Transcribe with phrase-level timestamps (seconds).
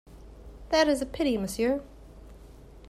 [0.69, 1.83] That is a pity, monsieur.